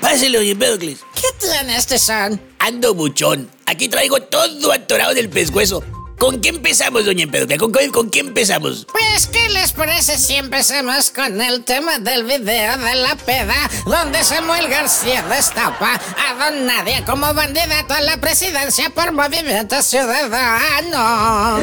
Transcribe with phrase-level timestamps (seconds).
[0.00, 0.98] Páselo, doña Empedocles.
[1.14, 2.40] ¿Qué tiene este son?
[2.58, 3.50] Ando buchón.
[3.66, 5.82] Aquí traigo todo atorado del pescuezo.
[6.18, 7.58] ¿Con qué empezamos, doña Empedocles?
[7.58, 8.86] ¿Con, qué- ¿Con qué empezamos?
[8.90, 14.24] Pues, ¿qué les parece si empezamos con el tema del video de la peda, donde
[14.24, 21.58] Samuel García destapa a Don Nadia como candidato a la presidencia por Movimiento Ciudadano?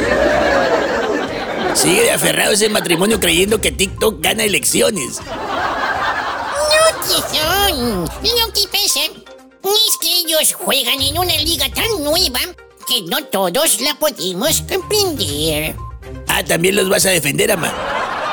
[1.74, 5.20] Sigue aferrado ese matrimonio creyendo que TikTok gana elecciones.
[7.04, 8.04] No, tizón.
[8.04, 12.40] Lo que pasa es que ellos juegan en una liga tan nueva
[12.88, 15.76] que no todos la podemos comprender.
[16.28, 17.74] Ah, también los vas a defender, ama.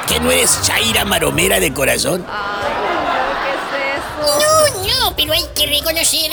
[0.09, 2.27] ¿Que no eres Chaira Maromera de corazón?
[4.21, 6.33] No, no, pero hay que reconocer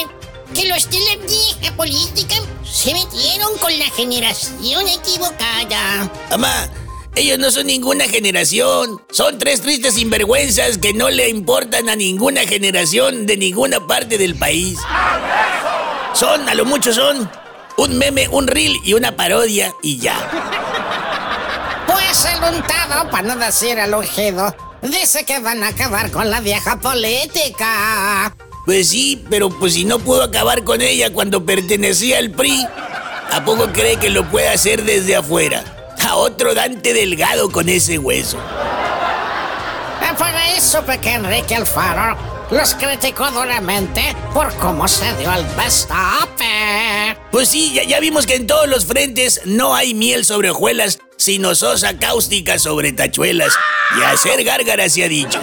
[0.53, 6.09] que los de la vieja política se metieron con la generación equivocada.
[6.31, 6.69] Ama,
[7.17, 9.01] ellos no son ninguna generación.
[9.11, 14.35] Son tres tristes sinvergüenzas que no le importan a ninguna generación de ninguna parte del
[14.35, 14.77] país.
[16.13, 17.29] Son, a lo mucho son,
[17.77, 20.15] un meme, un reel y una parodia y ya.
[21.87, 26.39] Pues el untado, para no decir el ungido, dice que van a acabar con la
[26.39, 28.35] vieja política.
[28.65, 32.65] Pues sí, pero pues si no pudo acabar con ella cuando pertenecía al PRI,
[33.31, 35.76] ¿a poco cree que lo puede hacer desde afuera?
[36.07, 38.37] A otro Dante Delgado con ese hueso.
[40.17, 42.17] Por ahí supe que Enrique Alfaro
[42.49, 47.17] los criticó duramente por cómo se dio el destape.
[47.29, 50.99] Pues sí, ya, ya vimos que en todos los frentes no hay miel sobre hojuelas,
[51.17, 53.53] sino sosa cáustica sobre tachuelas.
[53.99, 55.41] Y hacer gárgaras se ha dicho.